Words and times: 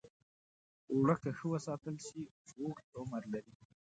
اوړه 0.91 1.15
که 1.21 1.29
ښه 1.37 1.45
وساتل 1.53 1.95
شي، 2.05 2.21
اوږد 2.59 2.87
عمر 2.99 3.23
لري 3.33 3.53